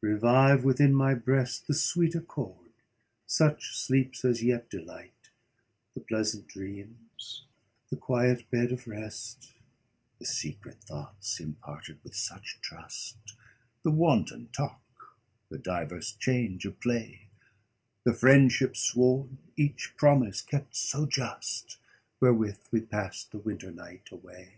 revive 0.00 0.64
within 0.64 0.92
my 0.92 1.14
breastThe 1.14 1.72
sweet 1.72 2.16
accord, 2.16 2.72
such 3.28 3.76
sleeps 3.78 4.24
as 4.24 4.42
yet 4.42 4.68
delight; 4.68 5.30
The 5.94 6.00
pleasant 6.00 6.48
dreams, 6.48 7.44
the 7.88 7.94
quiet 7.96 8.50
bed 8.50 8.72
of 8.72 8.88
rest; 8.88 9.52
The 10.18 10.26
secret 10.26 10.80
thoughts, 10.82 11.38
imparted 11.38 12.02
with 12.02 12.16
such 12.16 12.58
trust; 12.60 13.18
The 13.84 13.92
wanton 13.92 14.48
talk, 14.48 15.16
the 15.48 15.58
divers 15.58 16.10
change 16.10 16.64
of 16.64 16.80
play; 16.80 17.28
The 18.02 18.14
friendship 18.14 18.76
sworn, 18.76 19.38
each 19.56 19.94
promise 19.96 20.42
kept 20.42 20.74
so 20.74 21.06
just, 21.06 21.78
Wherewith 22.20 22.58
we 22.72 22.80
passed 22.80 23.30
the 23.30 23.38
winter 23.38 23.70
night 23.70 24.08
away. 24.10 24.54